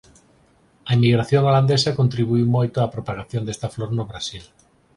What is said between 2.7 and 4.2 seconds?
á propagación desta flor no